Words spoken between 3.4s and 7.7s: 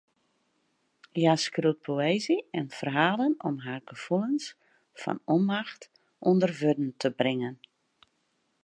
om har gefoelens fan ûnmacht ûnder wurden te bringen.